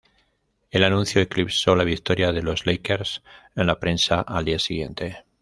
El 0.71 0.83
anuncio 0.83 1.21
eclipsó 1.21 1.75
la 1.75 1.83
victoria 1.83 2.31
de 2.31 2.41
los 2.41 2.65
Lakers 2.65 3.21
en 3.55 3.67
la 3.67 3.79
prensa 3.79 4.21
al 4.21 4.45
día 4.45 4.57
siguiente. 4.57 5.25